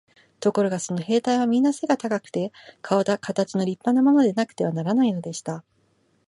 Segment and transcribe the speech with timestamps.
[0.39, 2.51] ところがその兵隊はみんな背が高くて、
[2.81, 5.63] かおかたちの立派なものでなくてはならないのでした。